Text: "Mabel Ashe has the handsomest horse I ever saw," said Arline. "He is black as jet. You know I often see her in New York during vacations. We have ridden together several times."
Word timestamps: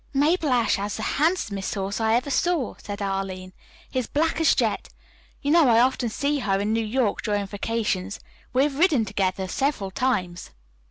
"Mabel 0.15 0.49
Ashe 0.49 0.77
has 0.77 0.97
the 0.97 1.03
handsomest 1.03 1.75
horse 1.75 2.01
I 2.01 2.15
ever 2.15 2.31
saw," 2.31 2.73
said 2.81 3.03
Arline. 3.03 3.53
"He 3.91 3.99
is 3.99 4.07
black 4.07 4.41
as 4.41 4.55
jet. 4.55 4.89
You 5.43 5.51
know 5.51 5.69
I 5.69 5.79
often 5.79 6.09
see 6.09 6.39
her 6.39 6.59
in 6.59 6.73
New 6.73 6.83
York 6.83 7.21
during 7.21 7.45
vacations. 7.45 8.19
We 8.51 8.63
have 8.63 8.79
ridden 8.79 9.05
together 9.05 9.47
several 9.47 9.91
times." 9.91 10.49